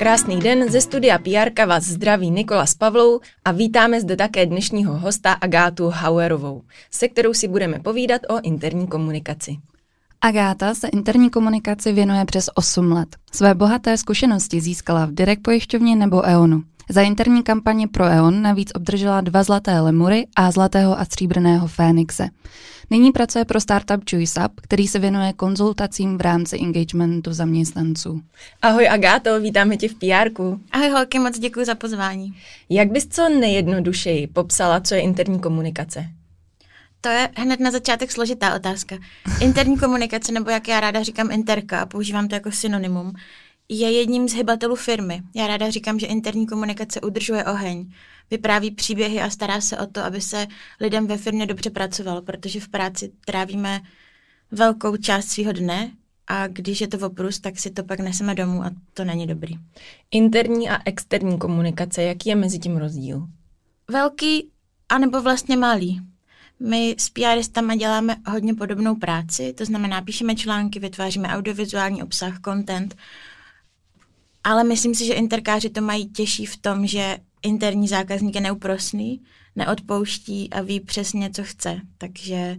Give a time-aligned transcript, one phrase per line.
[0.00, 4.98] Krásný den ze studia PR vás zdraví Nikola s Pavlou a vítáme zde také dnešního
[4.98, 9.56] hosta Agátu Hauerovou, se kterou si budeme povídat o interní komunikaci.
[10.20, 13.16] Agáta se interní komunikaci věnuje přes 8 let.
[13.32, 16.62] Své bohaté zkušenosti získala v Direkt pojišťovně nebo EONu.
[16.90, 22.28] Za interní kampaně pro EON navíc obdržela dva zlaté lemury a zlatého a stříbrného Fénixe.
[22.90, 28.20] Nyní pracuje pro startup ChoiceUp, který se věnuje konzultacím v rámci engagementu zaměstnanců.
[28.62, 30.30] Ahoj Agáto, vítáme tě v pr
[30.72, 32.34] Ahoj holky, moc děkuji za pozvání.
[32.68, 36.06] Jak bys co nejjednodušeji popsala, co je interní komunikace?
[37.00, 38.96] To je hned na začátek složitá otázka.
[39.40, 43.12] Interní komunikace, nebo jak já ráda říkám interka a používám to jako synonymum,
[43.70, 45.22] je jedním z hybatelů firmy.
[45.34, 47.92] Já ráda říkám, že interní komunikace udržuje oheň,
[48.30, 50.46] vypráví příběhy a stará se o to, aby se
[50.80, 53.80] lidem ve firmě dobře pracovalo, protože v práci trávíme
[54.50, 55.90] velkou část svého dne
[56.26, 59.54] a když je to oprus, tak si to pak neseme domů a to není dobrý.
[60.10, 63.26] Interní a externí komunikace, jaký je mezi tím rozdíl?
[63.88, 64.50] Velký
[64.88, 66.00] anebo vlastně malý.
[66.60, 72.96] My s PRistama děláme hodně podobnou práci, to znamená, píšeme články, vytváříme audiovizuální obsah, content,
[74.44, 79.20] ale myslím si, že interkáři to mají těžší v tom, že interní zákazník je neúprosný,
[79.56, 81.80] neodpouští a ví přesně, co chce.
[81.98, 82.56] Takže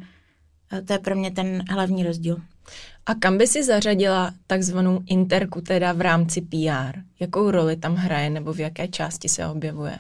[0.71, 2.37] eh, to je pro mě ten hlavní rozdíl.
[3.05, 6.99] A kam by si zařadila takzvanou interku teda v rámci PR?
[7.19, 9.99] Jakou roli tam hraje nebo v jaké části se objevuje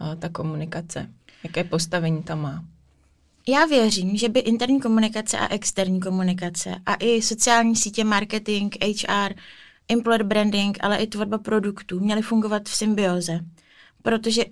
[0.00, 1.10] uh, ta komunikace?
[1.44, 2.64] Jaké postavení tam má?
[3.48, 9.34] Já věřím, že by interní komunikace a externí komunikace a i sociální sítě, marketing, HR,
[9.88, 13.40] employer branding, ale i tvorba produktů měly fungovat v symbioze.
[14.02, 14.44] Protože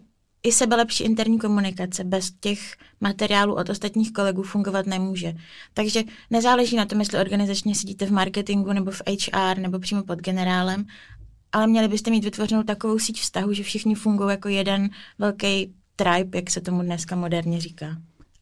[0.42, 5.34] i sebelepší interní komunikace bez těch materiálů od ostatních kolegů fungovat nemůže.
[5.74, 10.18] Takže nezáleží na tom, jestli organizačně sedíte v marketingu nebo v HR nebo přímo pod
[10.18, 10.86] generálem,
[11.52, 16.38] ale měli byste mít vytvořenou takovou síť vztahu, že všichni fungují jako jeden velký tribe,
[16.38, 17.96] jak se tomu dneska moderně říká.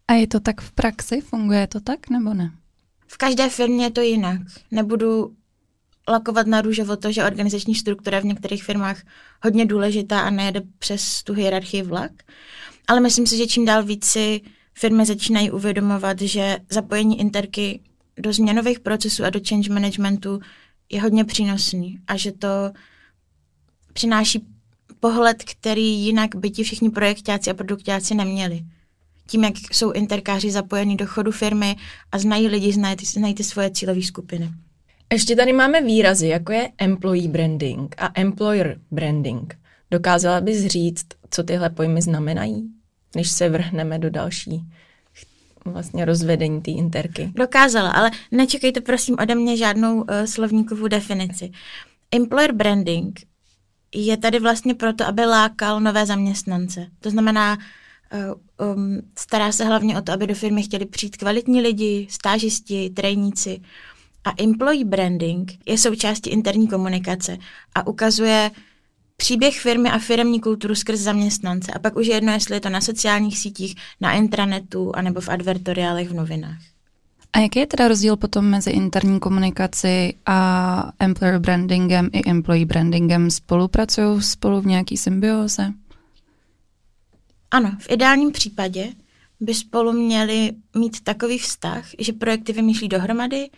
[0.08, 1.20] A je to tak v praxi?
[1.20, 2.50] Funguje to tak nebo ne?
[3.06, 4.40] V každé firmě je to jinak.
[4.70, 5.34] Nebudu
[6.10, 9.02] lakovat na růžovo to, že organizační struktura je v některých firmách
[9.42, 12.12] hodně důležitá a nejede přes tu hierarchii vlak.
[12.88, 14.40] Ale myslím si, že čím dál víc si
[14.74, 17.80] firmy začínají uvědomovat, že zapojení interky
[18.18, 20.40] do změnových procesů a do change managementu
[20.90, 22.48] je hodně přínosný a že to
[23.92, 24.46] přináší
[25.00, 28.64] pohled, který jinak by ti všichni projektáci a produktáci neměli.
[29.26, 31.76] Tím, jak jsou interkáři zapojení do chodu firmy
[32.12, 34.50] a znají lidi, znají, znají ty svoje cílové skupiny.
[35.12, 39.58] Ještě tady máme výrazy, jako je employee branding a employer branding.
[39.90, 42.70] Dokázala bys říct, co tyhle pojmy znamenají,
[43.16, 44.62] než se vrhneme do další
[45.64, 47.32] vlastně rozvedení té interky?
[47.34, 51.50] Dokázala, ale nečekejte prosím ode mě žádnou uh, slovníkovou definici.
[52.12, 53.20] Employer branding
[53.94, 56.86] je tady vlastně proto, aby lákal nové zaměstnance.
[57.00, 57.58] To znamená,
[58.58, 62.90] uh, um, stará se hlavně o to, aby do firmy chtěli přijít kvalitní lidi, stážisti,
[62.90, 63.60] trejníci.
[64.24, 67.38] A employee branding je součástí interní komunikace
[67.74, 68.50] a ukazuje
[69.16, 71.72] příběh firmy a firmní kulturu skrz zaměstnance.
[71.72, 75.28] A pak už je jedno, jestli je to na sociálních sítích, na intranetu, anebo v
[75.28, 76.58] advertoriálech v novinách.
[77.32, 83.30] A jaký je teda rozdíl potom mezi interní komunikací a employer brandingem i employee brandingem?
[83.30, 85.72] Spolupracují spolu v nějaký symbioze?
[87.50, 88.88] Ano, v ideálním případě
[89.40, 93.50] by spolu měli mít takový vztah, že projekty vymýšlí dohromady,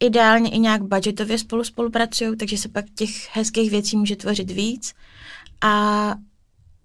[0.00, 4.94] Ideálně i nějak budgetově spolu spolupracují, takže se pak těch hezkých věcí může tvořit víc.
[5.60, 6.14] A,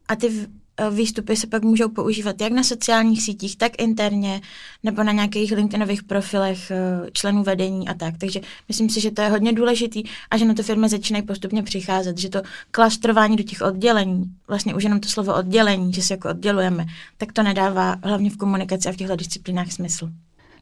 [0.08, 0.48] a ty
[0.90, 4.42] výstupy se pak můžou používat jak na sociálních sítích, tak interně,
[4.84, 8.18] nebo na nějakých LinkedInových profilech eh, členů vedení a tak.
[8.18, 11.64] Takže myslím si, že to je hodně důležitý a že na to firmy začínají postupně
[11.64, 16.14] přicházet, že to klastrování do těch oddělení, vlastně už jenom to slovo oddělení, že se
[16.14, 16.86] jako oddělujeme,
[17.18, 20.10] tak to nedává hlavně v komunikaci a v těchto disciplínách smysl.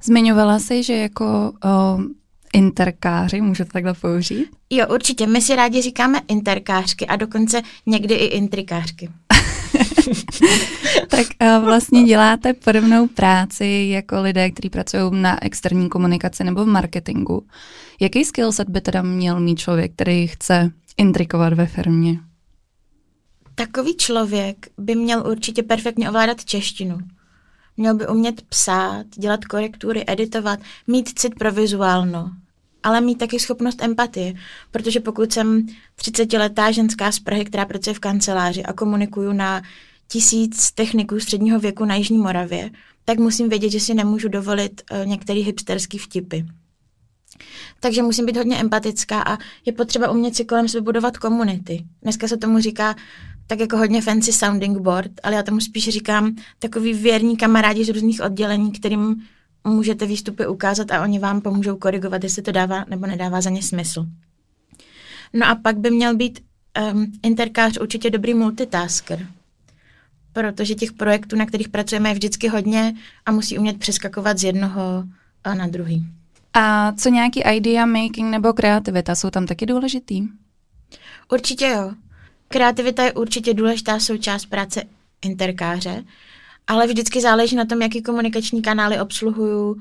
[0.03, 1.97] Zmiňovala jsi, že jako o,
[2.53, 4.47] interkáři, můžu to takhle použít?
[4.69, 5.27] Jo, určitě.
[5.27, 9.09] My si rádi říkáme interkářky a dokonce někdy i intrikářky.
[11.07, 16.67] tak uh, vlastně děláte podobnou práci jako lidé, kteří pracují na externí komunikaci nebo v
[16.67, 17.45] marketingu.
[17.99, 22.19] Jaký skillset by teda měl mít člověk, který chce intrikovat ve firmě?
[23.55, 26.97] Takový člověk by měl určitě perfektně ovládat češtinu.
[27.79, 32.31] Měl by umět psát, dělat korektury, editovat, mít cit pro vizuálno,
[32.83, 34.33] ale mít taky schopnost empatie,
[34.71, 35.67] protože pokud jsem
[36.01, 39.61] 30-letá ženská z Prahy, která pracuje v kanceláři a komunikuju na
[40.07, 42.69] tisíc techniků středního věku na Jižní Moravě,
[43.05, 46.45] tak musím vědět, že si nemůžu dovolit uh, některé hipsterský vtipy.
[47.79, 51.85] Takže musím být hodně empatická a je potřeba umět si kolem sebe budovat komunity.
[52.01, 52.95] Dneska se tomu říká
[53.47, 57.89] tak jako hodně fancy sounding board, ale já tomu spíš říkám takový věrní kamarádi z
[57.89, 59.15] různých oddělení, kterým
[59.67, 63.63] můžete výstupy ukázat a oni vám pomůžou korigovat, jestli to dává nebo nedává za ně
[63.63, 64.05] smysl.
[65.33, 66.39] No a pak by měl být
[66.93, 69.27] um, interkář určitě dobrý multitasker,
[70.33, 72.93] protože těch projektů, na kterých pracujeme, je vždycky hodně
[73.25, 75.03] a musí umět přeskakovat z jednoho
[75.57, 76.05] na druhý.
[76.53, 80.27] A co nějaký idea making nebo kreativita, jsou tam taky důležitý?
[81.31, 81.91] Určitě jo.
[82.47, 84.83] Kreativita je určitě důležitá součást práce
[85.21, 86.03] interkáře,
[86.67, 89.77] ale vždycky záleží na tom, jaký komunikační kanály obsluhuju,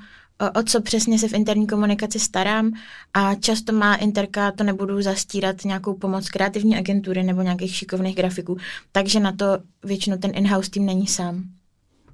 [0.54, 2.72] o co přesně se v interní komunikaci starám
[3.14, 8.56] a často má Interka, to nebudu zastírat, nějakou pomoc kreativní agentury nebo nějakých šikovných grafiků,
[8.92, 9.46] takže na to
[9.84, 11.44] většinou ten in-house tým není sám.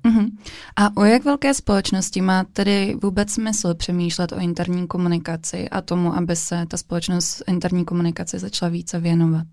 [0.04, 0.30] Uh-huh.
[0.76, 6.14] A o jak velké společnosti má tedy vůbec smysl přemýšlet o interní komunikaci a tomu,
[6.14, 9.46] aby se ta společnost interní komunikaci začala více věnovat?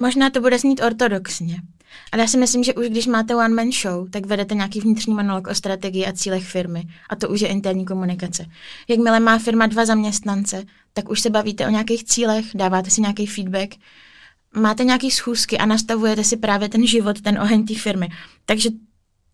[0.00, 1.62] Možná to bude znít ortodoxně,
[2.12, 5.46] ale já si myslím, že už když máte one-man show, tak vedete nějaký vnitřní monolog
[5.46, 6.82] o strategii a cílech firmy.
[7.10, 8.46] A to už je interní komunikace.
[8.88, 13.26] Jakmile má firma dva zaměstnance, tak už se bavíte o nějakých cílech, dáváte si nějaký
[13.26, 13.74] feedback,
[14.54, 18.08] máte nějaké schůzky a nastavujete si právě ten život, ten oheň té firmy.
[18.46, 18.70] Takže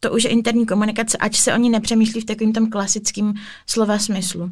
[0.01, 3.35] to už je interní komunikace, ať se o ní nepřemýšlí v takovým tom klasickým
[3.67, 4.51] slova smyslu.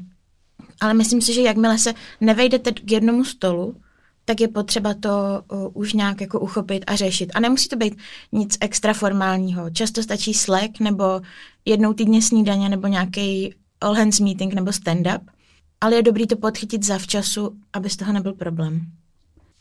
[0.80, 3.76] Ale myslím si, že jakmile se nevejdete k jednomu stolu,
[4.24, 7.30] tak je potřeba to uh, už nějak jako uchopit a řešit.
[7.34, 7.96] A nemusí to být
[8.32, 9.70] nic extra formálního.
[9.70, 11.20] Často stačí Slack nebo
[11.64, 15.20] jednou týdně snídaně nebo nějaký all hands meeting nebo stand-up.
[15.80, 18.86] Ale je dobrý to podchytit zavčasu, aby z toho nebyl problém.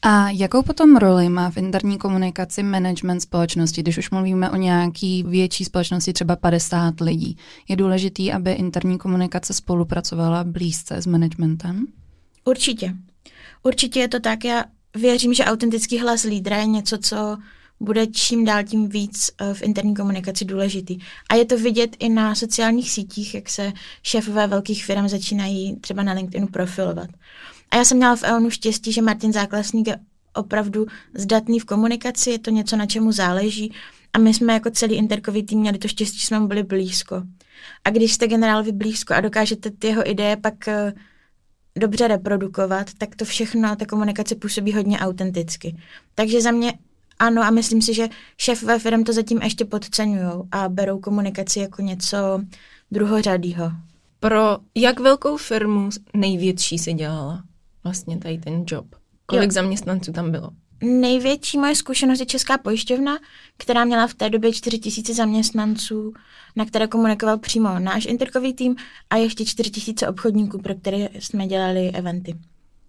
[0.05, 5.23] A jakou potom roli má v interní komunikaci management společnosti, když už mluvíme o nějaký
[5.23, 7.37] větší společnosti, třeba 50 lidí?
[7.69, 11.87] Je důležitý, aby interní komunikace spolupracovala blízce s managementem?
[12.45, 12.93] Určitě.
[13.63, 14.45] Určitě je to tak.
[14.45, 14.63] Já
[14.95, 17.37] věřím, že autentický hlas lídra je něco, co
[17.79, 20.99] bude čím dál tím víc eh, v interní komunikaci důležitý.
[21.29, 23.73] A je to vidět i na sociálních sítích, jak se
[24.03, 27.09] šéfové velkých firm začínají třeba na LinkedInu profilovat.
[27.73, 29.99] A já jsem měla v EONu štěstí, že Martin Záklasník je
[30.33, 33.73] opravdu zdatný v komunikaci, je to něco, na čemu záleží.
[34.13, 37.23] A my jsme jako celý interkový tým měli to štěstí, že jsme mu byli blízko.
[37.83, 40.93] A když jste generálovi blízko a dokážete ty jeho ideje pak eh,
[41.75, 45.77] dobře reprodukovat, tak to všechno, ta komunikace působí hodně autenticky.
[46.15, 46.73] Takže za mě
[47.19, 51.81] ano a myslím si, že šéfové firm to zatím ještě podceňují a berou komunikaci jako
[51.81, 52.17] něco
[52.91, 53.71] druhořadýho.
[54.19, 57.43] Pro jak velkou firmu největší si dělala
[57.83, 58.85] vlastně tady ten job?
[59.25, 59.51] Kolik jo.
[59.51, 60.49] zaměstnanců tam bylo?
[60.83, 63.17] Největší moje zkušenost je Česká pojišťovna,
[63.57, 66.13] která měla v té době 4 000 zaměstnanců,
[66.55, 68.75] na které komunikoval přímo náš interkový tým
[69.09, 72.35] a ještě 4 000 obchodníků, pro které jsme dělali eventy.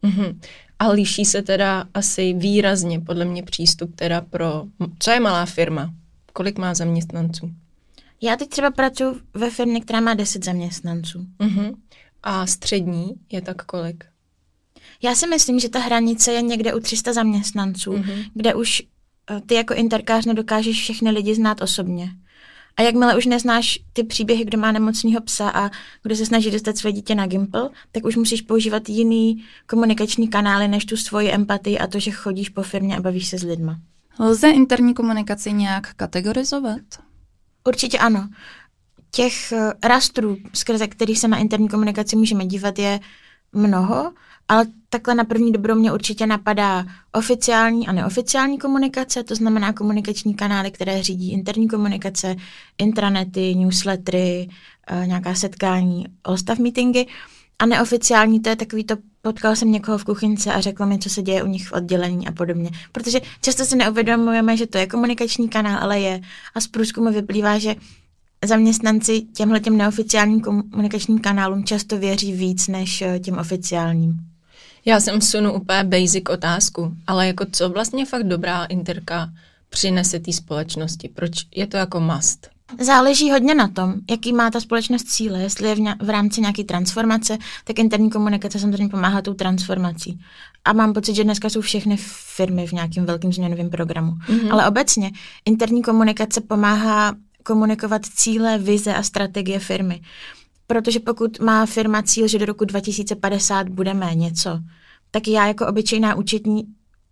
[0.02, 0.38] Mm-hmm.
[0.78, 4.64] A liší se teda asi výrazně, podle mě, přístup teda pro...
[4.98, 5.94] Co je malá firma?
[6.32, 7.50] Kolik má zaměstnanců?
[8.20, 11.26] Já teď třeba pracuji ve firmě, která má 10 zaměstnanců.
[11.38, 11.74] Mm-hmm.
[12.22, 14.04] A střední je tak kolik?
[15.02, 18.30] Já si myslím, že ta hranice je někde u 300 zaměstnanců, mm-hmm.
[18.34, 18.82] kde už
[19.30, 22.10] eh, ty jako interkář nedokážeš všechny lidi znát osobně.
[22.76, 25.70] A jakmile už neznáš ty příběhy, kdo má nemocného psa a
[26.02, 30.68] kdo se snaží dostat své dítě na Gimple, tak už musíš používat jiný komunikační kanály
[30.68, 33.78] než tu svoji empatii a to, že chodíš po firmě a bavíš se s lidma.
[34.18, 36.80] Lze interní komunikaci nějak kategorizovat?
[37.64, 38.28] Určitě ano.
[39.10, 43.00] Těch eh, rastrů, skrze kterých se na interní komunikaci můžeme dívat, je
[43.52, 44.12] mnoho
[44.48, 50.34] ale takhle na první dobrou mě určitě napadá oficiální a neoficiální komunikace, to znamená komunikační
[50.34, 52.36] kanály, které řídí interní komunikace,
[52.78, 54.48] intranety, newslettery,
[54.86, 57.06] eh, nějaká setkání, all-staff meetingy.
[57.58, 61.10] A neoficiální to je takový to, potkal jsem někoho v kuchyňce a řekl mi, co
[61.10, 62.70] se děje u nich v oddělení a podobně.
[62.92, 66.20] Protože často si neuvědomujeme, že to je komunikační kanál, ale je.
[66.54, 67.74] A z průzkumu vyplývá, že
[68.44, 74.33] zaměstnanci těmhle těm neoficiálním komunikačním kanálům často věří víc než eh, těm oficiálním.
[74.86, 79.28] Já jsem sunu úplně basic otázku, ale jako co vlastně fakt dobrá interka
[79.68, 81.08] přinese té společnosti?
[81.08, 82.54] Proč je to jako must?
[82.80, 85.40] Záleží hodně na tom, jaký má ta společnost cíle.
[85.40, 90.20] Jestli je v, ně, v rámci nějaké transformace, tak interní komunikace samozřejmě pomáhá tou transformací.
[90.64, 91.96] A mám pocit, že dneska jsou všechny
[92.36, 94.12] firmy v nějakém velkém změnovém programu.
[94.12, 94.52] Mm-hmm.
[94.52, 95.10] Ale obecně
[95.44, 100.00] interní komunikace pomáhá komunikovat cíle, vize a strategie firmy.
[100.66, 104.60] Protože pokud má firma cíl, že do roku 2050 budeme něco,
[105.10, 106.64] tak já jako obyčejná účetní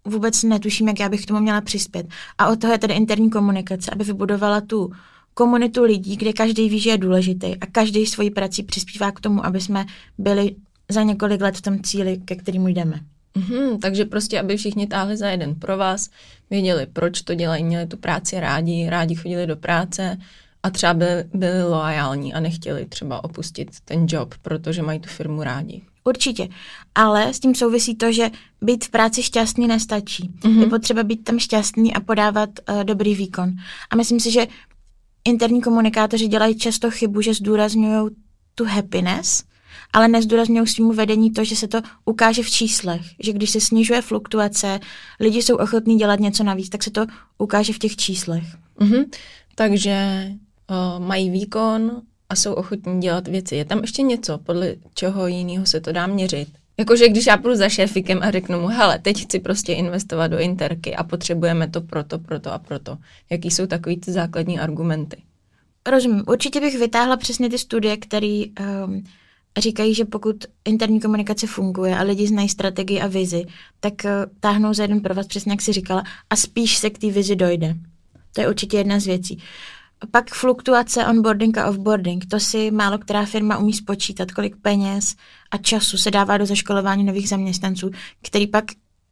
[0.04, 2.06] vůbec netuším, jak já bych k tomu měla přispět.
[2.38, 4.92] A od toho je tedy interní komunikace, aby vybudovala tu
[5.34, 9.46] komunitu lidí, kde každý ví, že je důležitý a každý svojí prací přispívá k tomu,
[9.46, 9.86] aby jsme
[10.18, 10.56] byli
[10.88, 13.00] za několik let v tom cíli, ke kterému jdeme.
[13.36, 16.10] Mm-hmm, takže prostě, aby všichni táhli za jeden pro vás,
[16.50, 20.18] věděli, proč to dělají, měli tu práci rádi, rádi chodili do práce
[20.62, 25.42] a třeba byli, byli loajální a nechtěli třeba opustit ten job, protože mají tu firmu
[25.42, 25.82] rádi.
[26.04, 26.48] Určitě,
[26.94, 28.30] ale s tím souvisí to, že
[28.62, 30.30] být v práci šťastný nestačí.
[30.40, 30.60] Mm-hmm.
[30.60, 33.52] Je potřeba být tam šťastný a podávat uh, dobrý výkon.
[33.90, 34.46] A myslím si, že
[35.24, 38.10] interní komunikátoři dělají často chybu, že zdůrazňují
[38.54, 39.44] tu happiness,
[39.92, 43.02] ale nezdůrazňují svým vedení to, že se to ukáže v číslech.
[43.20, 44.80] Že když se snižuje fluktuace,
[45.20, 47.06] lidi jsou ochotní dělat něco navíc, tak se to
[47.38, 48.44] ukáže v těch číslech.
[48.80, 49.04] Mm-hmm.
[49.54, 50.26] Takže
[50.98, 53.56] mají výkon a jsou ochotní dělat věci.
[53.56, 56.48] Je tam ještě něco, podle čeho jiného se to dá měřit?
[56.78, 60.38] Jakože když já půjdu za šéfikem a řeknu mu, hele, teď chci prostě investovat do
[60.38, 62.98] interky a potřebujeme to proto, proto a proto.
[63.30, 65.16] Jaký jsou takový ty základní argumenty?
[65.90, 66.22] Rozumím.
[66.26, 68.44] Určitě bych vytáhla přesně ty studie, které
[68.84, 69.04] um,
[69.58, 73.44] říkají, že pokud interní komunikace funguje a lidi znají strategii a vizi,
[73.80, 74.10] tak uh,
[74.40, 77.36] táhnou za jeden pro vás, přesně jak si říkala, a spíš se k té vizi
[77.36, 77.74] dojde.
[78.34, 79.38] To je určitě jedna z věcí.
[80.10, 82.26] Pak fluktuace onboarding a offboarding.
[82.26, 85.14] To si málo která firma umí spočítat, kolik peněz
[85.50, 87.90] a času se dává do zaškolování nových zaměstnanců,
[88.22, 88.64] který pak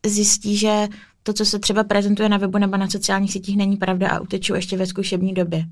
[0.07, 0.89] zjistí, že
[1.23, 4.55] to, co se třeba prezentuje na webu nebo na sociálních sítích, není pravda a utečou
[4.55, 5.65] ještě ve zkušební době.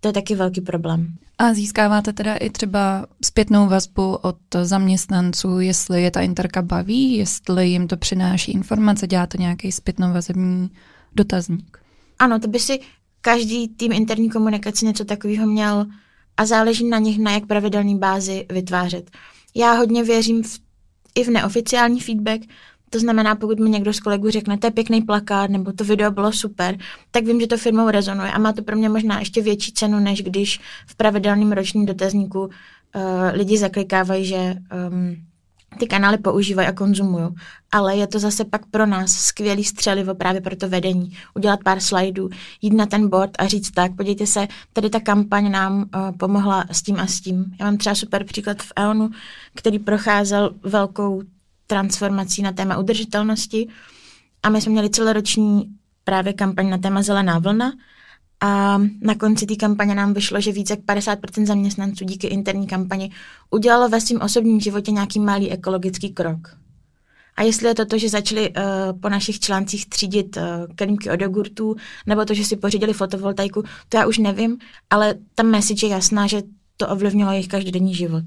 [0.00, 1.14] To je taky velký problém.
[1.38, 7.68] A získáváte teda i třeba zpětnou vazbu od zaměstnanců, jestli je ta interka baví, jestli
[7.68, 10.70] jim to přináší informace, děláte nějaký zpětnou vazební
[11.14, 11.78] dotazník?
[12.18, 12.80] Ano, to by si
[13.22, 15.86] každý tým interní komunikace něco takového měl
[16.36, 19.10] a záleží na nich, na jak pravidelný bázi vytvářet.
[19.54, 20.58] Já hodně věřím v,
[21.14, 22.40] i v neoficiální feedback,
[22.90, 26.10] to znamená, pokud mi někdo z kolegů řekne, to je pěkný plakát, nebo to video
[26.10, 26.78] bylo super,
[27.10, 30.00] tak vím, že to firmou rezonuje a má to pro mě možná ještě větší cenu,
[30.00, 32.50] než když v pravidelném ročním dotazníku uh,
[33.32, 34.54] lidi zaklikávají, že
[34.90, 35.16] um,
[35.82, 37.28] ty kanály používají a konzumují.
[37.72, 41.16] Ale je to zase pak pro nás skvělý střelivo právě pro to vedení.
[41.34, 42.28] Udělat pár slajdů,
[42.62, 46.64] jít na ten board a říct tak, podívejte se, tady ta kampaň nám uh, pomohla
[46.70, 47.54] s tím a s tím.
[47.60, 49.10] Já mám třeba super příklad v EONu,
[49.54, 51.22] který procházel velkou
[51.66, 53.68] transformací na téma udržitelnosti
[54.42, 55.74] a my jsme měli celoroční
[56.04, 57.72] právě kampaň na téma zelená vlna
[58.42, 63.10] a na konci té kampaně nám vyšlo, že více jak 50% zaměstnanců díky interní kampani
[63.50, 66.56] udělalo ve svém osobním životě nějaký malý ekologický krok.
[67.36, 70.42] A jestli je to to, že začali uh, po našich článcích třídit uh,
[70.74, 74.58] kelímky od jogurtů, nebo to, že si pořídili fotovoltaiku, to já už nevím,
[74.90, 76.42] ale ta message je jasná, že
[76.76, 78.24] to ovlivnilo jejich každodenní život.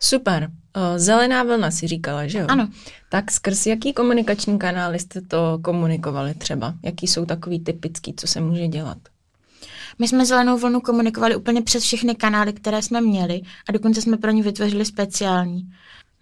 [0.00, 0.50] Super.
[0.96, 2.46] Zelená vlna si říkala, že jo?
[2.48, 2.68] Ano.
[3.08, 6.74] Tak skrz jaký komunikační kanály jste to komunikovali třeba?
[6.84, 8.98] Jaký jsou takový typický, co se může dělat?
[10.00, 14.16] My jsme zelenou vlnu komunikovali úplně přes všechny kanály, které jsme měli a dokonce jsme
[14.16, 15.70] pro ní vytvořili speciální.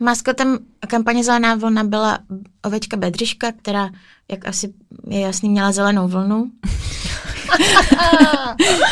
[0.00, 0.58] Maskotem
[0.88, 2.18] kampaně Zelená vlna byla
[2.64, 3.90] ovečka Bedřiška, která,
[4.30, 4.74] jak asi
[5.08, 6.50] je jasný, měla zelenou vlnu.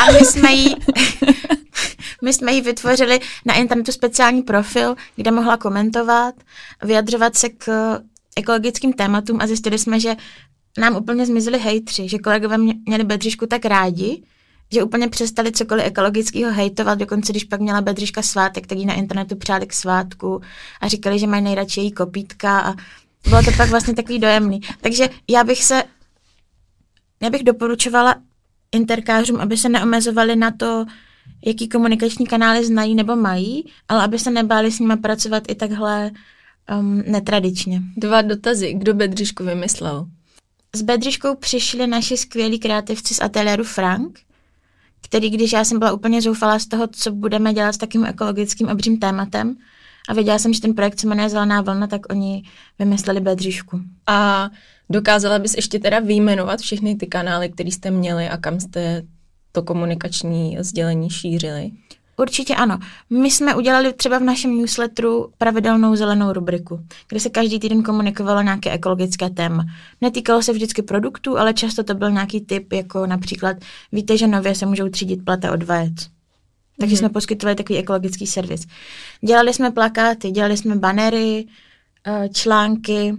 [0.01, 0.75] a my jsme jí
[2.23, 6.35] my jsme jí vytvořili na internetu speciální profil, kde mohla komentovat,
[6.83, 7.99] vyjadřovat se k
[8.37, 10.17] ekologickým tématům a zjistili jsme, že
[10.79, 14.23] nám úplně zmizeli hejtři, že kolegové měli Bedřišku tak rádi,
[14.73, 18.95] že úplně přestali cokoliv ekologického hejtovat, dokonce když pak měla Bedřiška svátek, tak jí na
[18.95, 20.41] internetu přáli k svátku
[20.81, 22.75] a říkali, že mají nejradši její kopítka a
[23.29, 24.61] bylo to pak vlastně takový dojemný.
[24.81, 25.83] Takže já bych se,
[27.23, 28.15] já bych doporučovala
[28.73, 30.85] interkářům, aby se neomezovali na to,
[31.47, 36.11] jaký komunikační kanály znají nebo mají, ale aby se nebáli s nimi pracovat i takhle
[36.79, 37.83] um, netradičně.
[37.97, 38.75] Dva dotazy.
[38.75, 40.07] Kdo Bedřišku vymyslel?
[40.77, 44.21] S Bedřiškou přišli naši skvělí kreativci z ateliéru Frank,
[45.09, 48.69] který, když já jsem byla úplně zoufalá z toho, co budeme dělat s takým ekologickým
[48.69, 49.57] obřím tématem,
[50.09, 52.43] a věděla jsem, že ten projekt se jmenuje Zelená vlna, tak oni
[52.79, 53.81] vymysleli Bedřišku.
[54.07, 54.51] A
[54.91, 59.03] dokázala bys ještě teda vyjmenovat všechny ty kanály, které jste měli a kam jste
[59.53, 61.71] to komunikační sdělení šířili?
[62.17, 62.79] Určitě ano.
[63.11, 68.43] My jsme udělali třeba v našem newsletteru pravidelnou zelenou rubriku, kde se každý týden komunikovalo
[68.43, 69.65] nějaké ekologické téma.
[70.01, 73.57] Netýkalo se vždycky produktů, ale často to byl nějaký typ, jako například
[73.93, 75.95] víte, že nově se můžou třídit plata od vajec.
[76.81, 76.99] Takže mm-hmm.
[76.99, 78.67] jsme poskytovali takový ekologický servis.
[79.21, 81.47] Dělali jsme plakáty, dělali jsme banery,
[82.07, 83.15] eh, články,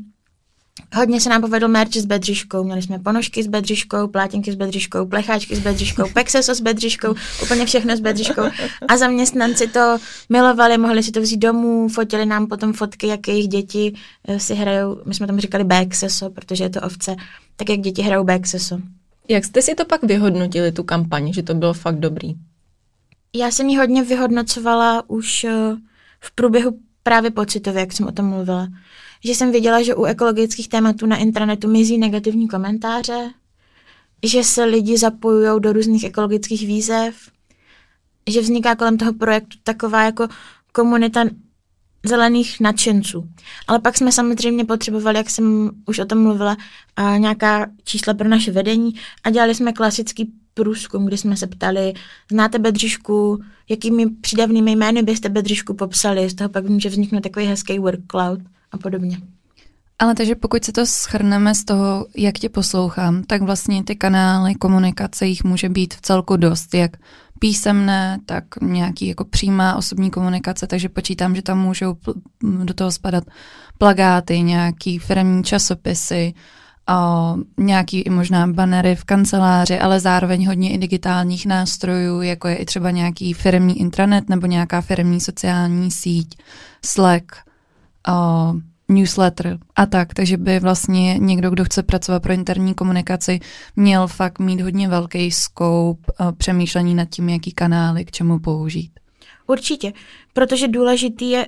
[0.96, 2.64] Hodně se nám povedl merch s bedřiškou.
[2.64, 7.66] Měli jsme ponožky s bedřiškou, plátěnky s bedřiškou, plecháčky s bedřiškou, pexeso s bedřiškou, úplně
[7.66, 8.42] všechno s bedřiškou.
[8.88, 9.98] A zaměstnanci to
[10.30, 13.94] milovali, mohli si to vzít domů, fotili nám potom fotky, jak jejich děti
[14.28, 17.16] eh, si hrajou, my jsme tomu říkali backseso, protože je to ovce,
[17.56, 18.80] tak jak děti hrajou backseso.
[19.30, 22.36] Jak jste si to pak vyhodnotili, tu kampaň, že to bylo fakt dobrý?
[23.36, 25.76] Já jsem ji hodně vyhodnocovala už eh,
[26.20, 28.68] v průběhu právě pocitově, jak jsem o tom mluvila.
[29.24, 33.30] Že jsem viděla, že u ekologických tématů na intranetu mizí negativní komentáře,
[34.24, 37.16] že se lidi zapojují do různých ekologických výzev,
[38.30, 40.28] že vzniká kolem toho projektu taková jako
[40.74, 41.24] komunita
[42.06, 43.30] zelených nadšenců.
[43.68, 46.58] Ale pak jsme samozřejmě potřebovali, jak jsem už o tom mluvila,
[47.18, 51.94] nějaká čísla pro naše vedení a dělali jsme klasický průzkum, kdy jsme se ptali,
[52.32, 57.80] znáte Bedřišku, jakými přídavnými jmény byste Bedřišku popsali, z toho pak může vzniknout takový hezký
[57.80, 58.40] work cloud
[58.72, 59.18] a podobně.
[60.00, 64.56] Ale takže pokud se to schrneme z toho, jak tě poslouchám, tak vlastně ty kanály
[64.56, 66.92] komunikace jich může být v celku dost, jak
[67.40, 71.96] písemné, tak nějaký jako přímá osobní komunikace, takže počítám, že tam můžou
[72.64, 73.24] do toho spadat
[73.78, 76.34] plagáty, nějaký firmní časopisy,
[76.88, 82.56] a nějaký i možná banery v kanceláři, ale zároveň hodně i digitálních nástrojů, jako je
[82.56, 86.38] i třeba nějaký firmní intranet nebo nějaká firmní sociální síť,
[86.86, 87.26] Slack,
[88.90, 93.40] newsletter a tak, takže by vlastně někdo, kdo chce pracovat pro interní komunikaci,
[93.76, 98.92] měl fakt mít hodně velký scope přemýšlení nad tím, jaký kanály k čemu použít.
[99.48, 99.94] Určitě,
[100.34, 101.48] protože důležitý je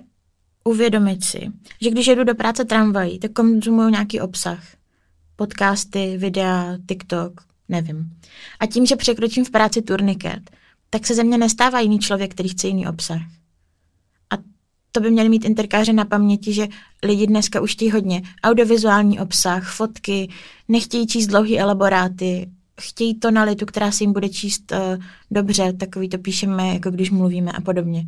[0.64, 1.48] uvědomit si,
[1.82, 4.64] že když jedu do práce tramvají, tak konzumuju nějaký obsah.
[5.36, 8.10] Podcasty, videa, TikTok, nevím.
[8.60, 10.50] A tím, že překročím v práci turniket,
[10.90, 13.22] tak se ze mě nestává jiný člověk, který chce jiný obsah
[14.92, 16.68] to by měli mít interkáře na paměti, že
[17.04, 20.30] lidi dneska už chtějí hodně audiovizuální obsah, fotky,
[20.68, 22.50] nechtějí číst dlouhý elaboráty,
[22.82, 27.52] chtějí tonalitu, která se jim bude číst uh, dobře, takový to píšeme, jako když mluvíme
[27.52, 28.06] a podobně.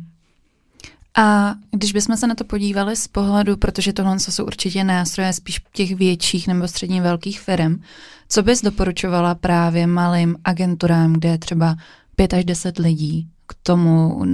[1.16, 5.60] A když bychom se na to podívali z pohledu, protože tohle jsou určitě nástroje spíš
[5.72, 7.82] těch větších nebo středně velkých firm,
[8.28, 11.76] co bys doporučovala právě malým agenturám, kde je třeba
[12.16, 14.24] pět až deset lidí, k tomu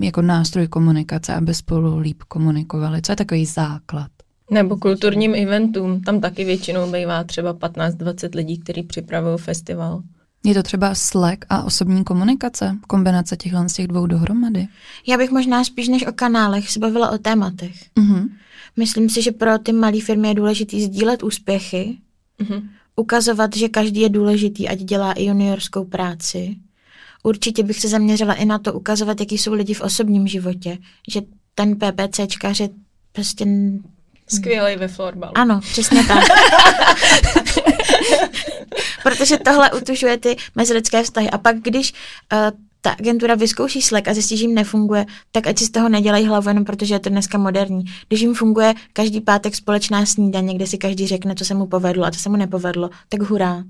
[0.00, 3.02] jako nástroj komunikace, aby spolu líp komunikovali?
[3.02, 4.10] Co je takový základ?
[4.50, 6.00] Nebo kulturním eventům.
[6.00, 10.02] Tam taky většinou bývá třeba 15-20 lidí, kteří připravují festival.
[10.44, 12.76] Je to třeba Slack a osobní komunikace?
[12.86, 14.68] Kombinace těchhle z těch dvou dohromady?
[15.06, 17.74] Já bych možná spíš než o kanálech se bavila o tématech.
[17.96, 18.28] Uh-huh.
[18.76, 21.98] Myslím si, že pro ty malé firmy je důležité sdílet úspěchy,
[22.40, 22.68] uh-huh.
[22.96, 26.56] ukazovat, že každý je důležitý, ať dělá i juniorskou práci
[27.22, 30.78] určitě bych se zaměřila i na to ukazovat, jaký jsou lidi v osobním životě.
[31.08, 31.20] Že
[31.54, 32.68] ten PPCčkař je
[33.12, 33.46] prostě...
[34.26, 35.32] Skvělý ve florbalu.
[35.34, 36.24] Ano, přesně tak.
[39.02, 41.30] Protože tohle utužuje ty mezilidské vztahy.
[41.30, 41.92] A pak, když
[42.32, 42.38] uh,
[42.80, 46.26] ta agentura vyzkouší Slack a zjistí, že jim nefunguje, tak ať si z toho nedělají
[46.26, 47.84] hlavu jenom protože je to dneska moderní.
[48.08, 52.04] Když jim funguje každý pátek společná snídaně, kde si každý řekne, co se mu povedlo
[52.04, 53.64] a co se mu nepovedlo, tak hurá.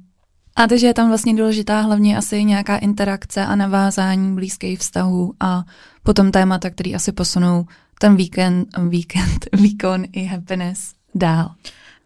[0.56, 5.64] A takže je tam vlastně důležitá hlavně asi nějaká interakce a navázání blízkých vztahů a
[6.02, 7.66] potom témata, který asi posunou
[8.00, 11.54] ten víkend, víkend, výkon i happiness dál.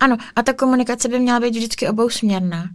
[0.01, 2.69] Ano, a ta komunikace by měla být vždycky obousměrná.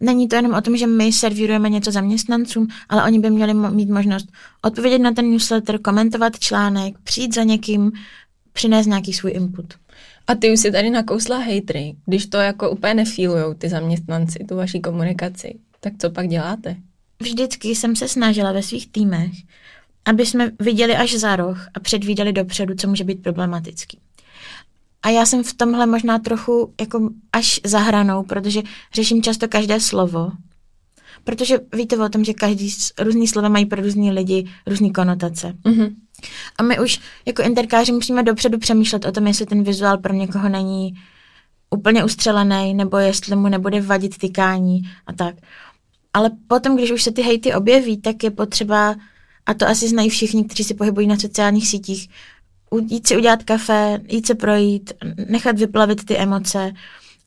[0.00, 3.90] Není to jenom o tom, že my servírujeme něco zaměstnancům, ale oni by měli mít
[3.90, 4.26] možnost
[4.62, 7.92] odpovědět na ten newsletter, komentovat článek, přijít za někým,
[8.52, 9.74] přinést nějaký svůj input.
[10.26, 14.56] A ty už si tady nakousla hejtry, když to jako úplně nefílujou ty zaměstnanci, tu
[14.56, 16.76] vaší komunikaci, tak co pak děláte?
[17.22, 19.32] Vždycky jsem se snažila ve svých týmech,
[20.04, 23.98] aby jsme viděli až za roh a předvídali dopředu, co může být problematický.
[25.02, 28.62] A já jsem v tomhle možná trochu jako až zahranou, protože
[28.94, 30.32] řeším často každé slovo.
[31.24, 35.54] Protože víte o tom, že každý různý slova mají pro různý lidi různé konotace.
[35.64, 35.94] Mm-hmm.
[36.58, 40.48] A my už jako interkáři musíme dopředu přemýšlet o tom, jestli ten vizuál pro někoho
[40.48, 40.94] není
[41.70, 45.34] úplně ustřelený, nebo jestli mu nebude vadit tykání a tak.
[46.14, 48.96] Ale potom, když už se ty hejty objeví, tak je potřeba,
[49.46, 52.08] a to asi znají všichni, kteří se pohybují na sociálních sítích,
[52.86, 54.92] jít si udělat kafe, jít se projít,
[55.28, 56.72] nechat vyplavit ty emoce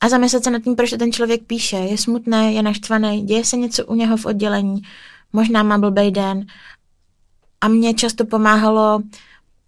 [0.00, 1.76] a zamyslet se nad tím, proč to ten člověk píše.
[1.76, 4.82] Je smutný, je naštvaný, děje se něco u něho v oddělení,
[5.32, 6.46] možná má blbej den
[7.64, 9.02] a mě často pomáhalo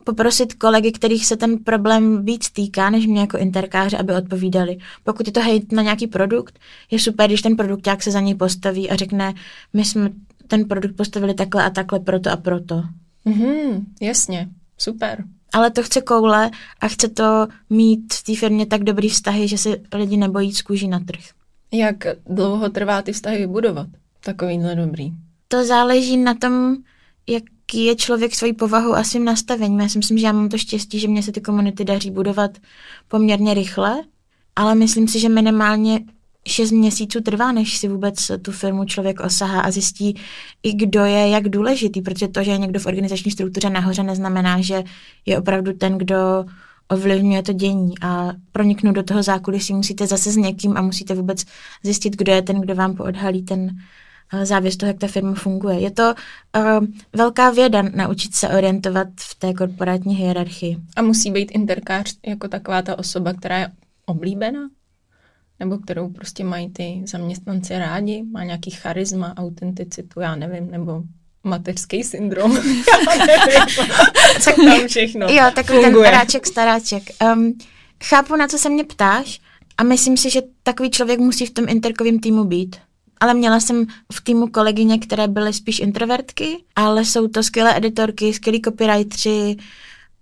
[0.05, 4.79] poprosit kolegy, kterých se ten problém víc týká, než mě jako interkáře, aby odpovídali.
[5.05, 6.59] Pokud je to hejt na nějaký produkt,
[6.91, 9.35] je super, když ten produkták se za něj postaví a řekne,
[9.73, 10.11] my jsme
[10.49, 12.83] ten produkt postavili takhle a takhle, proto a proto.
[13.27, 15.25] Mm-hmm, jasně, super.
[15.53, 19.59] Ale to chce koule a chce to mít v té firmě tak dobrý vztahy, že
[19.59, 21.25] se lidi nebojí z kůží na trh.
[21.73, 23.87] Jak dlouho trvá ty vztahy vybudovat?
[24.25, 25.13] Takovýhle dobrý.
[25.49, 26.77] To záleží na tom,
[27.27, 29.81] jaký je člověk svojí povahou a svým nastavením.
[29.81, 32.51] Já si myslím, že já mám to štěstí, že mě se ty komunity daří budovat
[33.09, 34.03] poměrně rychle,
[34.57, 36.01] ale myslím si, že minimálně
[36.47, 40.17] šest měsíců trvá, než si vůbec tu firmu člověk osahá a zjistí
[40.63, 44.61] i kdo je jak důležitý, protože to, že je někdo v organizační struktuře nahoře, neznamená,
[44.61, 44.85] že
[45.27, 46.17] je opravdu ten, kdo
[46.89, 51.45] ovlivňuje to dění a proniknout do toho zákulisí musíte zase s někým a musíte vůbec
[51.83, 53.71] zjistit, kdo je ten, kdo vám poodhalí ten
[54.43, 55.81] závěs toho, jak ta firma funguje.
[55.81, 56.15] Je to
[56.57, 60.77] uh, velká věda naučit se orientovat v té korporátní hierarchii.
[60.97, 63.69] A musí být interkář jako taková ta osoba, která je
[64.07, 64.61] oblíbená?
[65.61, 68.23] Nebo kterou prostě mají ty zaměstnanci rádi?
[68.33, 71.03] Má nějaký charisma, autenticitu, já nevím, nebo
[71.45, 72.57] mateřský syndrom.
[74.41, 76.11] Co tam všechno Jo, takový funguje.
[76.11, 77.03] ten ráček, staráček.
[77.35, 77.59] Um,
[78.05, 79.41] chápu, na co se mě ptáš
[79.79, 82.77] a myslím si, že takový člověk musí v tom interkovém týmu být.
[83.21, 88.33] Ale měla jsem v týmu kolegyně, které byly spíš introvertky, ale jsou to skvělé editorky,
[88.33, 89.57] skvělí copywriteri,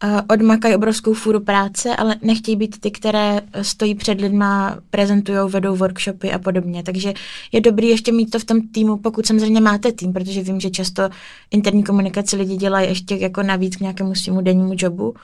[0.05, 5.77] uh, odmakají obrovskou fůru práce, ale nechtějí být ty, které stojí před lidma, prezentují, vedou
[5.77, 6.83] workshopy a podobně.
[6.83, 7.15] Takže
[7.53, 10.71] je dobrý ještě mít to v tom týmu, pokud samozřejmě máte tým, protože vím, že
[10.71, 11.09] často
[11.51, 15.15] interní komunikaci lidi dělají ještě jako navíc k nějakému svému dennímu jobu.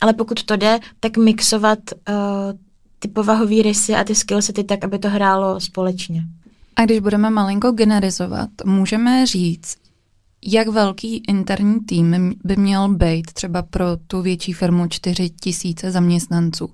[0.00, 2.14] Ale pokud to jde, tak mixovat uh,
[2.98, 6.22] ty povahové rysy a ty skillsety tak, aby to hrálo společně.
[6.76, 9.76] A když budeme malinko generizovat, můžeme říct,
[10.44, 16.68] jak velký interní tým by měl být třeba pro tu větší firmu 4 tisíce zaměstnanců?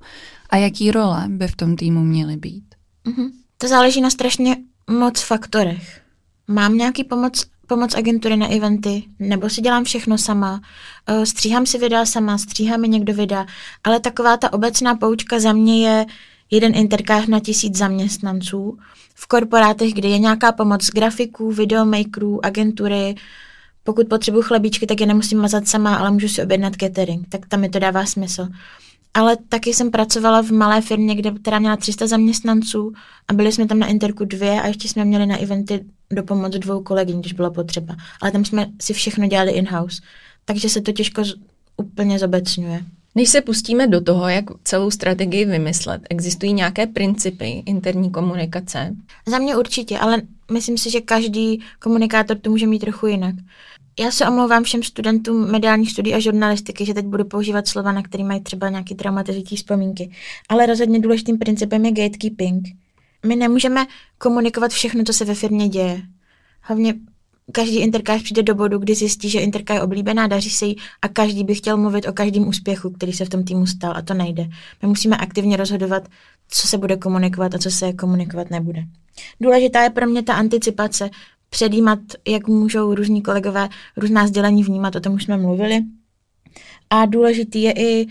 [0.51, 2.65] A jaký role by v tom týmu měly být?
[3.07, 3.31] Mm-hmm.
[3.59, 4.57] To záleží na strašně
[4.91, 6.01] moc faktorech.
[6.49, 10.61] Mám nějaký pomoc, pomoc agentury na eventy, nebo si dělám všechno sama,
[11.07, 13.47] eh, stříhám si videa sama, stříhá mi někdo videa,
[13.85, 16.07] ale taková ta obecná poučka za mě je
[16.51, 18.79] jeden interkář na tisíc zaměstnanců.
[19.15, 23.15] V korporátech, kde je nějaká pomoc grafiků, videomakerů, agentury,
[23.85, 27.61] pokud potřebuji chlebíčky, tak je nemusím mazat sama, ale můžu si objednat catering, tak tam
[27.61, 28.49] mi to dává smysl.
[29.15, 32.93] Ale taky jsem pracovala v malé firmě, kde, která měla 300 zaměstnanců
[33.29, 36.53] a byli jsme tam na Interku dvě a ještě jsme měli na eventy do pomoc
[36.53, 37.97] dvou kolegyň, když bylo potřeba.
[38.23, 40.03] Ale tam jsme si všechno dělali in-house.
[40.45, 41.35] Takže se to těžko z,
[41.77, 42.85] úplně zobecňuje.
[43.15, 48.97] Než se pustíme do toho, jak celou strategii vymyslet, existují nějaké principy interní komunikace?
[49.27, 53.35] Za mě určitě, ale myslím si, že každý komunikátor to může mít trochu jinak.
[54.01, 58.03] Já se omlouvám všem studentům mediálních studií a žurnalistiky, že teď budu používat slova, na
[58.03, 60.11] které mají třeba nějaké traumatizující vzpomínky.
[60.49, 62.69] Ale rozhodně důležitým principem je gatekeeping.
[63.27, 63.87] My nemůžeme
[64.19, 66.03] komunikovat všechno, co se ve firmě děje.
[66.61, 66.95] Hlavně
[67.53, 71.09] každý interkář přijde do bodu, kdy zjistí, že interka je oblíbená, daří se jí a
[71.09, 74.15] každý by chtěl mluvit o každém úspěchu, který se v tom týmu stal a to
[74.15, 74.49] nejde.
[74.83, 76.09] My musíme aktivně rozhodovat,
[76.49, 78.85] co se bude komunikovat a co se komunikovat nebude.
[79.41, 81.11] Důležitá je pro mě ta anticipace,
[81.51, 85.81] předjímat, jak můžou různí kolegové různá sdělení vnímat, o tom už jsme mluvili.
[86.91, 88.07] A důležitý je i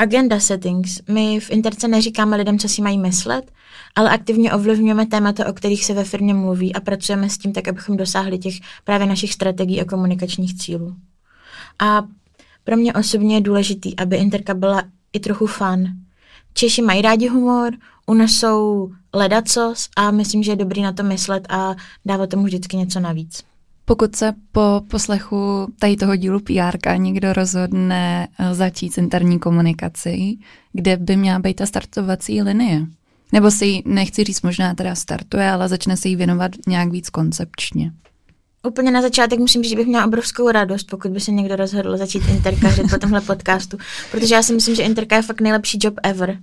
[0.00, 1.00] agenda settings.
[1.08, 3.52] My v Interce neříkáme lidem, co si mají myslet,
[3.94, 7.68] ale aktivně ovlivňujeme témata, o kterých se ve firmě mluví a pracujeme s tím tak,
[7.68, 10.96] abychom dosáhli těch právě našich strategií a komunikačních cílů.
[11.78, 12.02] A
[12.64, 14.82] pro mě osobně je důležitý, aby Interka byla
[15.12, 15.86] i trochu fun.
[16.54, 17.72] Češi mají rádi humor,
[18.06, 22.44] u nás jsou ledacos a myslím, že je dobrý na to myslet a dávat tomu
[22.44, 23.49] vždycky něco navíc.
[23.90, 30.40] Pokud se po poslechu tady toho dílu PR někdo rozhodne eh, začít s interní komunikací,
[30.72, 32.86] kde by měla být ta startovací linie?
[33.32, 37.92] Nebo si nechci říct, možná teda startuje, ale začne se jí věnovat nějak víc koncepčně.
[38.68, 41.96] Úplně na začátek musím říct, že bych měla obrovskou radost, pokud by se někdo rozhodl
[41.96, 43.78] začít interkařit po tomhle podcastu,
[44.10, 46.38] protože já si myslím, že interka je fakt nejlepší job ever.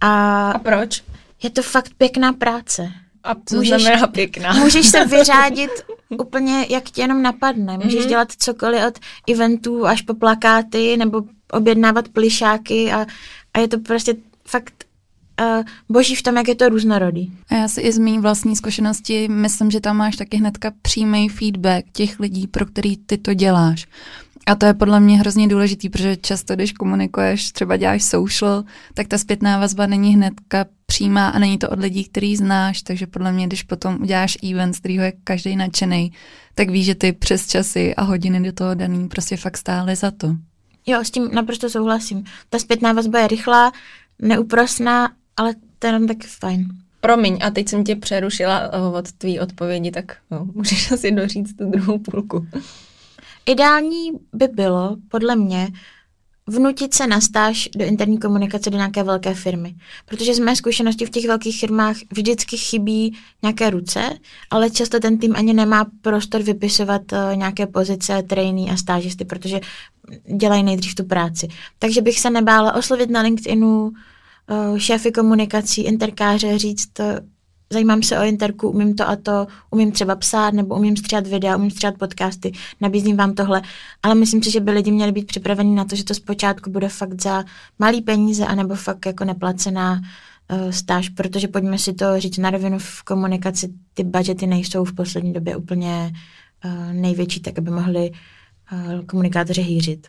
[0.00, 1.02] A, a proč?
[1.42, 2.92] Je to fakt pěkná práce.
[3.24, 4.52] A co můžeš, znamená pěkná?
[4.62, 5.70] Můžeš se vyřádit
[6.08, 7.78] úplně, jak tě jenom napadne.
[7.78, 8.08] Můžeš mm-hmm.
[8.08, 13.06] dělat cokoliv od eventů až po plakáty nebo objednávat plišáky a,
[13.54, 14.14] a je to prostě
[14.48, 14.84] fakt
[15.40, 17.32] uh, boží v tom, jak je to různorodý.
[17.48, 21.28] A já si i z mý vlastní zkušenosti myslím, že tam máš taky hnedka přímý
[21.28, 23.86] feedback těch lidí, pro který ty to děláš.
[24.46, 29.08] A to je podle mě hrozně důležitý, protože často, když komunikuješ, třeba děláš social, tak
[29.08, 33.32] ta zpětná vazba není hnedka přímá a není to od lidí, který znáš, takže podle
[33.32, 36.12] mě, když potom uděláš event, z kterého je každý nadšený,
[36.54, 40.10] tak víš, že ty přes časy a hodiny do toho daný prostě fakt stály za
[40.10, 40.36] to.
[40.86, 42.24] Jo, s tím naprosto souhlasím.
[42.48, 43.72] Ta zpětná vazba je rychlá,
[44.22, 46.68] neúprosná, ale to je taky fajn.
[47.00, 51.56] Promiň, a teď jsem tě přerušila eh, od tvý odpovědi, tak no, můžeš asi doříct
[51.56, 52.46] tu druhou půlku.
[53.46, 55.68] Ideální by bylo, podle mě,
[56.46, 59.74] vnutit se na stáž do interní komunikace do nějaké velké firmy.
[60.06, 64.18] Protože z mé zkušenosti v těch velkých firmách vždycky chybí nějaké ruce,
[64.50, 69.60] ale často ten tým ani nemá prostor vypisovat uh, nějaké pozice, trainee a stážisty, protože
[70.36, 71.48] dělají nejdřív tu práci.
[71.78, 77.06] Takže bych se nebála oslovit na LinkedInu uh, šéfy komunikací, interkáře, říct, uh,
[77.72, 81.56] zajímám se o interku, umím to a to, umím třeba psát, nebo umím stříhat videa,
[81.56, 83.62] umím stříhat podcasty, nabízím vám tohle,
[84.02, 86.88] ale myslím si, že by lidi měli být připraveni na to, že to zpočátku bude
[86.88, 87.44] fakt za
[87.78, 92.78] malý peníze, anebo fakt jako neplacená uh, stáž, protože pojďme si to říct na rovinu
[92.78, 96.12] v komunikaci, ty budgety nejsou v poslední době úplně
[96.64, 98.10] uh, největší, tak aby mohli
[98.72, 100.08] uh, komunikátoři hýřit.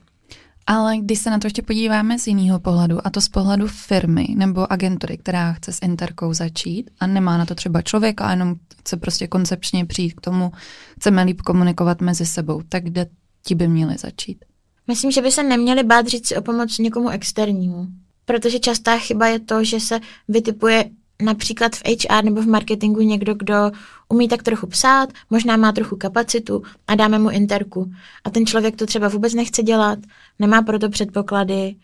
[0.67, 4.27] Ale když se na to ještě podíváme z jiného pohledu, a to z pohledu firmy
[4.35, 8.55] nebo agentury, která chce s Interkou začít a nemá na to třeba člověka, a jenom
[8.79, 10.51] chce prostě koncepčně přijít k tomu,
[10.95, 13.07] chceme líp komunikovat mezi sebou, tak kde
[13.45, 14.45] ti by měli začít?
[14.87, 17.87] Myslím, že by se neměli bát říct o pomoc někomu externímu.
[18.25, 20.89] Protože častá chyba je to, že se vytipuje
[21.23, 23.71] například v HR nebo v marketingu někdo, kdo
[24.09, 27.91] umí tak trochu psát, možná má trochu kapacitu a dáme mu interku.
[28.23, 29.99] A ten člověk to třeba vůbec nechce dělat,
[30.39, 31.75] nemá proto předpoklady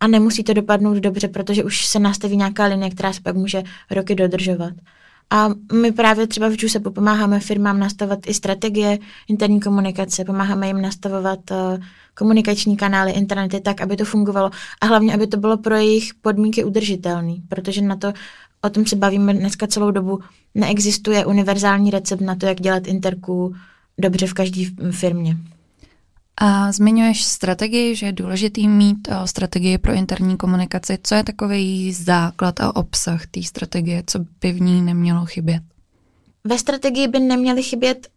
[0.00, 3.62] a nemusí to dopadnout dobře, protože už se nastaví nějaká linie, která se pak může
[3.90, 4.72] roky dodržovat.
[5.30, 8.98] A my právě třeba v se pomáháme firmám nastavovat i strategie
[9.28, 15.14] interní komunikace, pomáháme jim nastavovat uh, komunikační kanály, internety tak, aby to fungovalo a hlavně,
[15.14, 18.12] aby to bylo pro jejich podmínky udržitelné, protože na to
[18.62, 20.20] o tom se bavíme dneska celou dobu,
[20.54, 23.54] neexistuje univerzální recept na to, jak dělat interku
[23.98, 25.36] dobře v každé firmě.
[26.40, 30.98] A zmiňuješ strategii, že je důležitý mít eh, strategii pro interní komunikaci.
[31.02, 35.62] Co je takový základ a obsah té strategie, co by v ní nemělo chybět?
[36.44, 38.08] Ve strategii by neměly chybět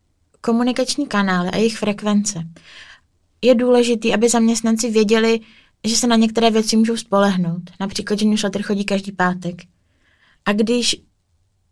[0.42, 2.44] komunikační kanály a jejich frekvence.
[3.42, 5.40] Je důležité, aby zaměstnanci věděli,
[5.88, 7.62] že se na některé věci můžou spolehnout.
[7.80, 9.62] Například, že newsletter chodí každý pátek.
[10.46, 10.96] A když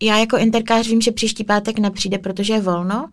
[0.01, 3.09] já jako interkář vím, že příští pátek nepřijde, protože je volno,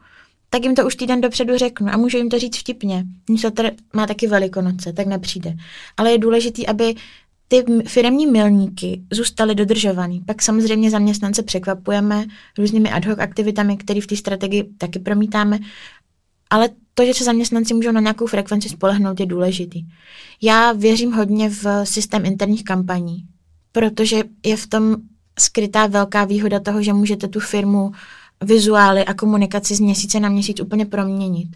[0.51, 3.05] tak jim to už týden dopředu řeknu a můžu jim to říct vtipně.
[3.31, 5.57] Newsletter má taky velikonoce, tak nepřijde.
[5.97, 6.95] Ale je důležité, aby
[7.49, 10.21] ty firmní milníky zůstaly dodržovaný.
[10.27, 12.25] Pak samozřejmě zaměstnance překvapujeme
[12.59, 15.59] různými ad hoc aktivitami, které v té strategii taky promítáme,
[16.51, 19.85] ale to, že se zaměstnanci můžou na nějakou frekvenci spolehnout, je důležitý.
[20.43, 23.25] Já věřím hodně v systém interních kampaní,
[23.73, 24.97] protože je v tom
[25.39, 27.93] skrytá velká výhoda toho, že můžete tu firmu
[28.45, 31.49] vizuály a komunikaci z měsíce na měsíc úplně proměnit.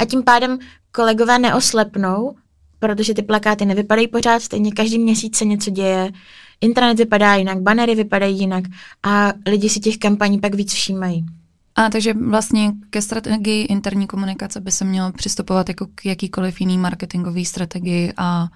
[0.00, 0.58] A tím pádem
[0.92, 2.34] kolegové neoslepnou,
[2.78, 6.12] protože ty plakáty nevypadají pořád stejně, každý měsíc se něco děje,
[6.60, 8.64] internet vypadá jinak, banery vypadají jinak
[9.02, 11.26] a lidi si těch kampaní pak víc všímají.
[11.74, 16.78] A takže vlastně ke strategii interní komunikace by se mělo přistupovat jako k jakýkoliv jiný
[16.78, 18.48] marketingový strategii a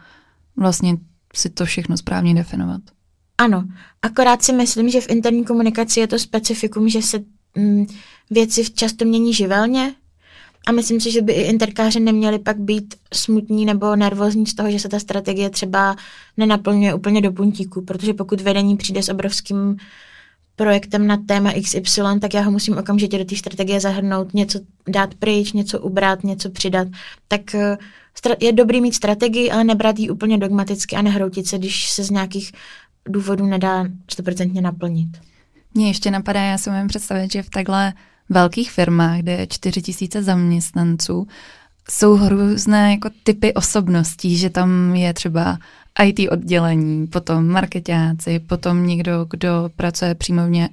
[0.56, 0.96] vlastně
[1.34, 2.80] si to všechno správně definovat.
[3.38, 3.64] Ano,
[4.02, 7.18] akorát si myslím, že v interní komunikaci je to specifikum, že se
[7.56, 7.86] mm,
[8.30, 9.94] věci často mění živelně
[10.66, 14.70] a myslím si, že by i interkáři neměli pak být smutní nebo nervózní z toho,
[14.70, 15.96] že se ta strategie třeba
[16.36, 19.76] nenaplňuje úplně do puntíku, protože pokud vedení přijde s obrovským
[20.56, 25.14] projektem na téma XY, tak já ho musím okamžitě do té strategie zahrnout, něco dát
[25.14, 26.88] pryč, něco ubrat, něco přidat.
[27.28, 27.78] Tak eh,
[28.40, 32.10] je dobrý mít strategii, ale nebrat ji úplně dogmaticky a nehroutit se, když se z
[32.10, 32.52] nějakých
[33.08, 35.08] důvodů nedá stoprocentně naplnit.
[35.74, 37.92] Mně ještě napadá, já si můžu představit, že v takhle
[38.28, 41.26] velkých firmách, kde je 4 tisíce zaměstnanců,
[41.90, 45.58] jsou různé jako typy osobností, že tam je třeba
[46.04, 50.68] IT oddělení, potom marketáci, potom někdo, kdo pracuje přímo v, ně,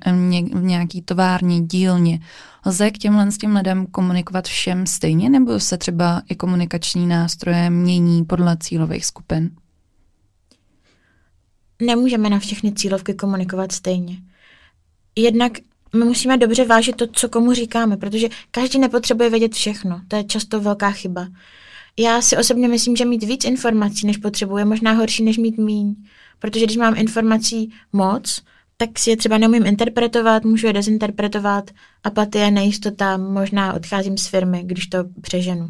[0.53, 2.19] v nějaký tovární dílně.
[2.65, 7.69] Lze k těmhle s těm lidem komunikovat všem stejně, nebo se třeba i komunikační nástroje
[7.69, 9.49] mění podle cílových skupin?
[11.81, 14.17] Nemůžeme na všechny cílovky komunikovat stejně.
[15.15, 15.51] Jednak
[15.95, 20.01] my musíme dobře vážit to, co komu říkáme, protože každý nepotřebuje vědět všechno.
[20.07, 21.27] To je často velká chyba.
[21.97, 25.95] Já si osobně myslím, že mít víc informací, než potřebuje, možná horší, než mít míň.
[26.39, 28.41] Protože když mám informací moc,
[28.77, 31.71] tak si je třeba neumím interpretovat, můžu je dezinterpretovat,
[32.03, 35.69] apatie, nejistota, možná odcházím z firmy, když to přeženu.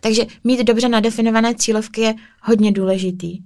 [0.00, 3.38] Takže mít dobře nadefinované cílovky je hodně důležitý.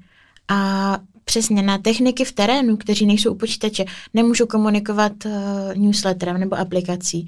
[0.49, 5.32] A přesně na techniky v terénu, kteří nejsou u počítače, nemůžu komunikovat uh,
[5.74, 7.26] newsletterem nebo aplikací.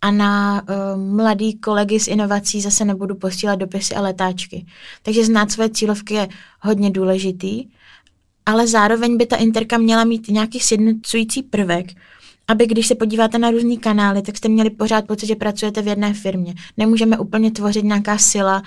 [0.00, 4.66] A na uh, mladý kolegy z inovací zase nebudu posílat dopisy a letáčky.
[5.02, 6.28] Takže znát své cílovky je
[6.60, 7.68] hodně důležitý,
[8.46, 11.86] ale zároveň by ta interka měla mít nějaký sjednocující prvek,
[12.48, 15.88] aby když se podíváte na různé kanály, tak jste měli pořád pocit, že pracujete v
[15.88, 16.54] jedné firmě.
[16.76, 18.62] Nemůžeme úplně tvořit nějaká sila,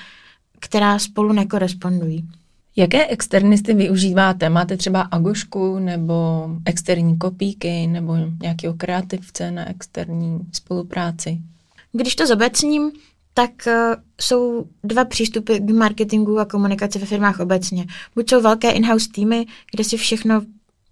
[0.60, 2.28] která spolu nekorespondují.
[2.76, 4.50] Jaké externisty využíváte?
[4.50, 11.38] Máte třeba Agošku nebo externí kopíky nebo nějakého kreativce na externí spolupráci?
[11.92, 12.92] Když to zobecním,
[13.34, 13.74] tak uh,
[14.22, 17.86] jsou dva přístupy k marketingu a komunikaci ve firmách obecně.
[18.16, 20.42] Buď jsou velké in-house týmy, kde si všechno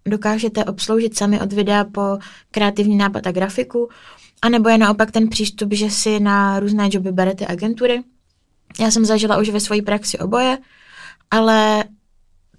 [0.06, 2.18] dokážete obsloužit sami od videa po
[2.52, 3.90] kreativní nápad a grafiku,
[4.42, 8.04] anebo je naopak ten přístup, že si na různé joby berete agentury.
[8.80, 10.58] Já jsem zažila už ve své praxi oboje,
[11.32, 11.84] ale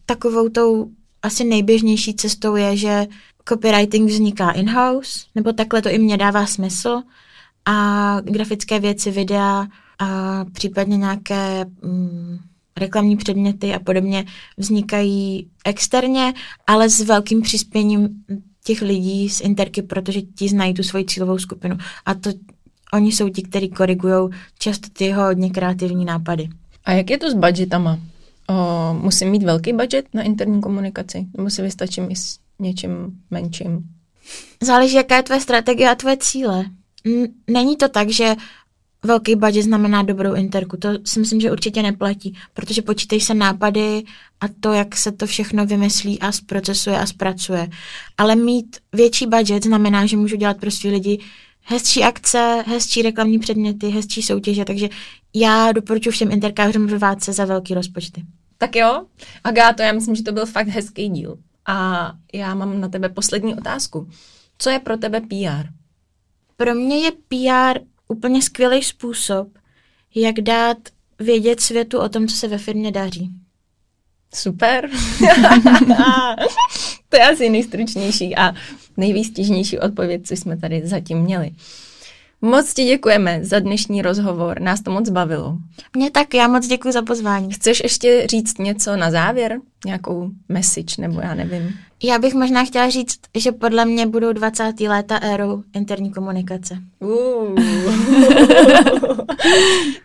[0.06, 0.90] takovou tou
[1.22, 3.06] asi nejběžnější cestou je, že
[3.48, 7.02] copywriting vzniká in-house, nebo takhle to i mě dává smysl
[7.64, 9.66] a grafické věci, videa
[9.98, 12.38] a případně nějaké mm,
[12.76, 14.24] reklamní předměty a podobně
[14.56, 16.34] vznikají externě,
[16.66, 18.08] ale s velkým přispěním
[18.64, 21.78] těch lidí z Interky, protože ti znají tu svoji cílovou skupinu.
[22.06, 22.30] A to
[22.92, 24.28] oni jsou ti, kteří korigují
[24.58, 26.48] často ty hodně kreativní nápady.
[26.84, 27.98] A jak je to s budgetama?
[28.50, 31.26] O, musím mít velký budget na interní komunikaci?
[31.36, 33.84] Nebo si vystačím i s něčím menším?
[34.62, 36.64] Záleží, jaká je tvoje strategie a tvoje cíle.
[37.50, 38.36] Není to tak, že
[39.02, 40.76] velký budget znamená dobrou interku.
[40.76, 44.02] To si myslím, že určitě neplatí, protože počítají se nápady
[44.40, 47.68] a to, jak se to všechno vymyslí a zprocesuje a zpracuje.
[48.18, 51.18] Ale mít větší budget znamená, že můžu dělat pro svý lidi
[51.68, 54.88] hezčí akce, hezčí reklamní předměty, hezčí soutěže, takže
[55.34, 58.22] já doporučuji všem interkářům rvát se za velký rozpočty.
[58.58, 59.06] Tak jo,
[59.44, 61.38] Agáto, já myslím, že to byl fakt hezký díl.
[61.66, 64.08] A já mám na tebe poslední otázku.
[64.58, 65.68] Co je pro tebe PR?
[66.56, 69.48] Pro mě je PR úplně skvělý způsob,
[70.14, 70.78] jak dát
[71.18, 73.30] vědět světu o tom, co se ve firmě daří.
[74.34, 74.88] Super.
[77.08, 78.54] to je asi nejstručnější a
[78.96, 81.50] nejvýstižnější odpověď, co jsme tady zatím měli.
[82.42, 85.58] Moc ti děkujeme za dnešní rozhovor, nás to moc bavilo.
[85.96, 87.52] Mě tak, já moc děkuji za pozvání.
[87.52, 89.58] Chceš ještě říct něco na závěr?
[89.86, 91.74] Nějakou message, nebo já nevím.
[92.02, 94.80] Já bych možná chtěla říct, že podle mě budou 20.
[94.80, 96.78] léta érou interní komunikace.
[97.00, 97.54] Uh.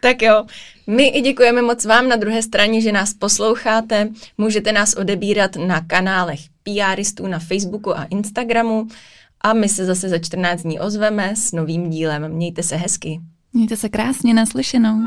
[0.02, 0.46] tak jo,
[0.88, 4.10] my i děkujeme moc vám na druhé straně, že nás posloucháte.
[4.38, 8.88] Můžete nás odebírat na kanálech PRistů na Facebooku a Instagramu
[9.42, 12.30] a my se zase za 14 dní ozveme s novým dílem.
[12.30, 13.20] Mějte se hezky.
[13.54, 14.98] Mějte se krásně naslyšenou.